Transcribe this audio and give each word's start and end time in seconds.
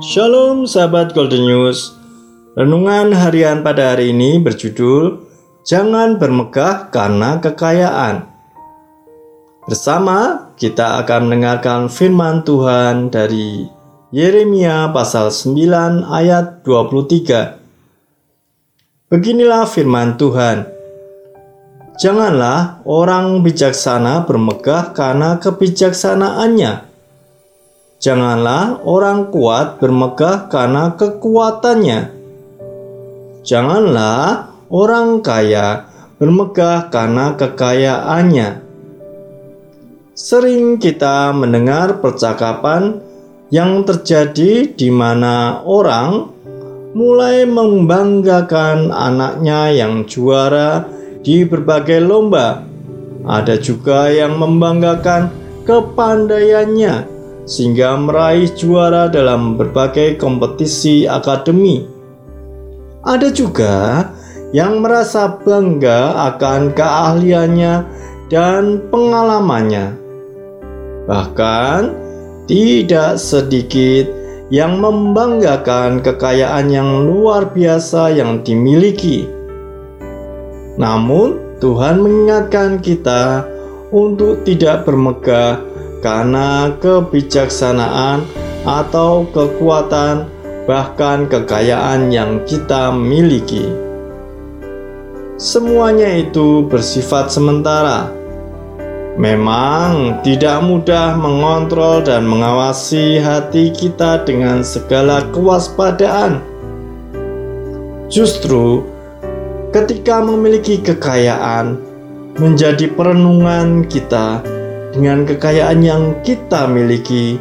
Shalom 0.00 0.64
sahabat 0.64 1.12
Golden 1.12 1.44
News. 1.44 1.92
Renungan 2.56 3.12
harian 3.12 3.60
pada 3.60 3.92
hari 3.92 4.16
ini 4.16 4.40
berjudul 4.40 5.28
Jangan 5.60 6.16
bermegah 6.16 6.88
karena 6.88 7.36
kekayaan. 7.36 8.24
Bersama 9.68 10.48
kita 10.56 11.04
akan 11.04 11.28
mendengarkan 11.28 11.92
firman 11.92 12.40
Tuhan 12.48 13.12
dari 13.12 13.68
Yeremia 14.08 14.88
pasal 14.88 15.28
9 15.28 16.08
ayat 16.08 16.64
23. 16.64 17.60
Beginilah 19.12 19.68
firman 19.68 20.16
Tuhan. 20.16 20.64
Janganlah 22.00 22.80
orang 22.88 23.44
bijaksana 23.44 24.24
bermegah 24.24 24.96
karena 24.96 25.36
kebijaksanaannya 25.36 26.89
Janganlah 28.00 28.80
orang 28.88 29.28
kuat 29.28 29.76
bermegah 29.76 30.48
karena 30.48 30.96
kekuatannya. 30.96 32.08
Janganlah 33.44 34.56
orang 34.72 35.20
kaya 35.20 35.84
bermegah 36.16 36.88
karena 36.88 37.36
kekayaannya. 37.36 38.64
Sering 40.16 40.80
kita 40.80 41.36
mendengar 41.36 42.00
percakapan 42.00 43.04
yang 43.52 43.84
terjadi 43.84 44.72
di 44.72 44.88
mana 44.88 45.60
orang 45.68 46.32
mulai 46.96 47.44
membanggakan 47.44 48.88
anaknya 48.96 49.76
yang 49.76 50.08
juara 50.08 50.88
di 51.20 51.44
berbagai 51.44 52.00
lomba. 52.00 52.64
Ada 53.28 53.60
juga 53.60 54.08
yang 54.08 54.40
membanggakan 54.40 55.28
kepandaiannya 55.68 57.19
sehingga 57.50 57.98
meraih 57.98 58.46
juara 58.54 59.10
dalam 59.10 59.58
berbagai 59.58 60.22
kompetisi 60.22 61.10
akademi. 61.10 61.82
Ada 63.02 63.34
juga 63.34 64.06
yang 64.54 64.78
merasa 64.78 65.34
bangga 65.42 66.30
akan 66.30 66.70
keahliannya 66.78 67.74
dan 68.30 68.86
pengalamannya. 68.94 69.98
Bahkan, 71.10 71.80
tidak 72.46 73.18
sedikit 73.18 74.06
yang 74.54 74.78
membanggakan 74.78 75.98
kekayaan 76.06 76.70
yang 76.70 77.06
luar 77.10 77.50
biasa 77.50 78.14
yang 78.14 78.46
dimiliki. 78.46 79.26
Namun, 80.78 81.58
Tuhan 81.58 81.98
mengingatkan 81.98 82.78
kita 82.78 83.42
untuk 83.90 84.46
tidak 84.46 84.86
bermegah 84.86 85.58
karena 86.00 86.72
kebijaksanaan 86.80 88.24
atau 88.64 89.28
kekuatan, 89.32 90.28
bahkan 90.68 91.28
kekayaan 91.28 92.12
yang 92.12 92.44
kita 92.44 92.92
miliki. 92.92 93.68
Semuanya 95.40 96.20
itu 96.20 96.68
bersifat 96.68 97.32
sementara. 97.32 98.12
Memang 99.16 100.20
tidak 100.24 100.64
mudah 100.64 101.16
mengontrol 101.16 102.04
dan 102.04 102.24
mengawasi 102.24 103.20
hati 103.20 103.72
kita 103.72 104.24
dengan 104.24 104.64
segala 104.64 105.24
kewaspadaan. 105.32 106.40
Justru 108.12 108.84
ketika 109.72 110.20
memiliki 110.24 110.80
kekayaan 110.80 111.80
menjadi 112.36 112.88
perenungan 112.92 113.84
kita 113.88 114.44
dengan 114.90 115.22
kekayaan 115.22 115.80
yang 115.86 116.18
kita 116.26 116.66
miliki, 116.66 117.38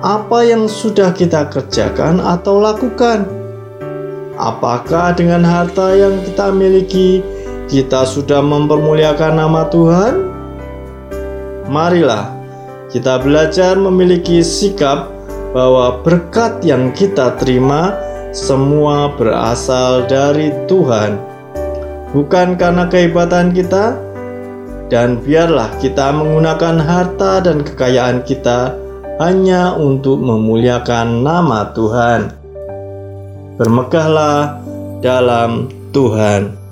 apa 0.00 0.44
yang 0.44 0.64
sudah 0.64 1.12
kita 1.12 1.48
kerjakan 1.52 2.20
atau 2.20 2.60
lakukan? 2.60 3.28
Apakah 4.36 5.16
dengan 5.16 5.44
harta 5.44 5.96
yang 5.96 6.20
kita 6.24 6.52
miliki, 6.52 7.24
kita 7.68 8.04
sudah 8.04 8.40
mempermuliakan 8.44 9.40
nama 9.40 9.68
Tuhan? 9.72 10.14
Marilah 11.68 12.32
kita 12.92 13.20
belajar 13.20 13.74
memiliki 13.76 14.40
sikap 14.44 15.10
bahwa 15.56 16.00
berkat 16.04 16.60
yang 16.64 16.92
kita 16.92 17.34
terima 17.40 17.96
semua 18.36 19.16
berasal 19.16 20.04
dari 20.04 20.52
Tuhan, 20.68 21.16
bukan 22.12 22.60
karena 22.60 22.84
kehebatan 22.86 23.56
kita, 23.56 23.96
dan 24.86 25.18
biarlah 25.22 25.70
kita 25.82 26.14
menggunakan 26.14 26.78
harta 26.78 27.42
dan 27.42 27.62
kekayaan 27.66 28.22
kita 28.22 28.74
hanya 29.18 29.74
untuk 29.74 30.20
memuliakan 30.20 31.24
nama 31.24 31.72
Tuhan. 31.72 32.30
Bermegahlah 33.56 34.60
dalam 35.00 35.72
Tuhan. 35.90 36.65